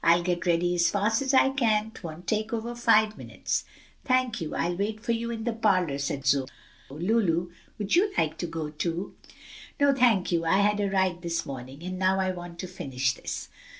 [0.00, 3.64] "I'll get ready as fast as I can; 'twon't take over five minutes."
[4.04, 4.54] "Thank you.
[4.54, 6.46] I'll wait for you in the parlor," said Zoe,
[6.88, 9.16] "Lulu, would you like to go, too?"
[9.80, 13.12] "No, thank you, I had a ride this morning, and now I want to finish
[13.14, 13.48] this."